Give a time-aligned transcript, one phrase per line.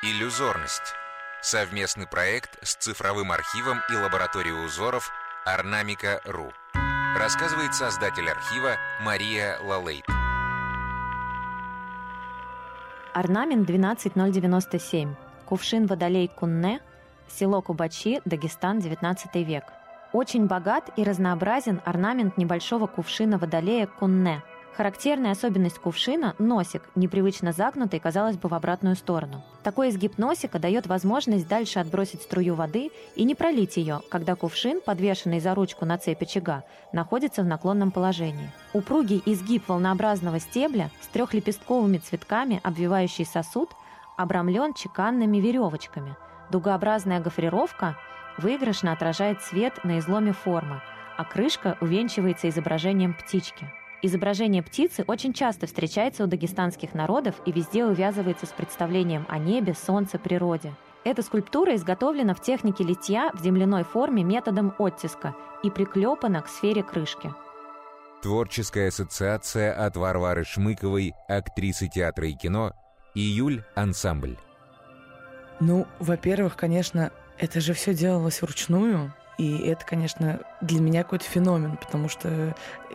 [0.00, 0.94] Иллюзорность.
[1.42, 5.10] Совместный проект с цифровым архивом и лабораторией узоров
[5.44, 6.52] Орнамика.ру.
[7.18, 10.04] Рассказывает создатель архива Мария Лалейт.
[13.12, 15.16] Орнамент 12097.
[15.46, 16.78] Кувшин Водолей Кунне.
[17.26, 19.64] Село Кубачи, Дагестан, 19 век.
[20.12, 24.44] Очень богат и разнообразен орнамент небольшого кувшина Водолея Кунне–
[24.76, 29.42] Характерная особенность кувшина– носик, непривычно загнутый, казалось бы, в обратную сторону.
[29.64, 34.80] Такой изгиб носика дает возможность дальше отбросить струю воды и не пролить ее, когда кувшин,
[34.80, 36.62] подвешенный за ручку на цепи очага,
[36.92, 38.52] находится в наклонном положении.
[38.72, 43.70] Упругий изгиб волнообразного стебля с трехлепестковыми цветками, обвивающий сосуд,
[44.16, 46.16] обрамлен чеканными веревочками.
[46.50, 47.96] Дугообразная гофрировка
[48.38, 50.82] выигрышно отражает свет на изломе формы,
[51.16, 53.68] а крышка увенчивается изображением птички–
[54.00, 59.74] Изображение птицы очень часто встречается у дагестанских народов и везде увязывается с представлением о небе,
[59.74, 60.72] солнце, природе.
[61.04, 66.84] Эта скульптура изготовлена в технике литья в земляной форме методом оттиска и приклепана к сфере
[66.84, 67.32] крышки.
[68.22, 72.72] Творческая ассоциация от Варвары Шмыковой, актрисы театра и кино,
[73.14, 74.36] июль ансамбль.
[75.60, 79.12] Ну, во-первых, конечно, это же все делалось вручную.
[79.38, 82.54] И это, конечно, для меня какой-то феномен, потому что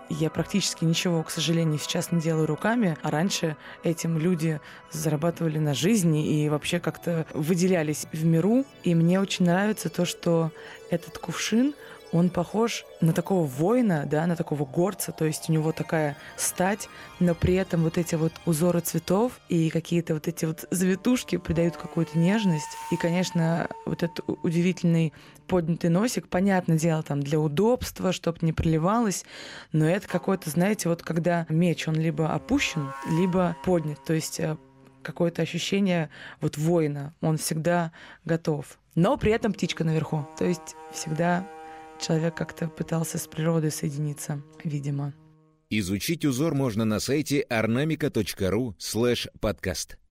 [0.10, 4.60] я практически ничего, к сожалению, сейчас не делаю руками, а раньше этим люди
[4.92, 8.66] зарабатывали на жизни и вообще как-то выделялись в миру.
[8.84, 10.52] И мне очень нравится то, что
[10.90, 11.74] этот кувшин,
[12.14, 16.88] он похож на такого воина, да, на такого горца, то есть у него такая стать,
[17.20, 21.76] но при этом вот эти вот узоры цветов и какие-то вот эти вот завитушки придают
[21.76, 22.70] какую-то нежность.
[22.92, 25.12] И, конечно, вот этот удивительный
[25.48, 29.26] поднятый носик, понятное дело, там для удобства, чтобы не проливалось,
[29.72, 34.56] но это какой-то, знаете, вот когда меч, он либо опущен, либо поднят, то есть э,
[35.02, 36.10] какое-то ощущение
[36.42, 37.92] вот воина, он всегда
[38.24, 38.78] готов.
[38.96, 41.48] Но при этом птичка наверху, то есть всегда
[42.04, 45.14] человек как-то пытался с природой соединиться, видимо.
[45.70, 49.98] Изучить узор можно на сайте ornamica.ru слэш подкаст.